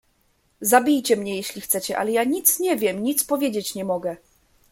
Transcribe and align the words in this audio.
"Zabijcie 0.61 1.15
mnie, 1.15 1.35
jeśli 1.35 1.61
chcecie, 1.61 1.97
ale 1.97 2.11
ja 2.11 2.23
nic 2.23 2.59
nie 2.59 2.75
wiem, 2.77 3.03
nic 3.03 3.23
powiedzieć 3.23 3.75
nie 3.75 3.85
mogę." 3.85 4.17